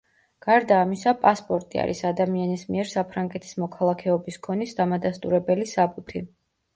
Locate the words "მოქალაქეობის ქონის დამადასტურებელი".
3.65-5.69